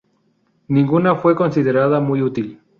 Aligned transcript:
Ninguna 0.69 1.15
fue 1.17 1.35
considerada 1.35 1.99
muy 1.99 2.23
útil. 2.23 2.59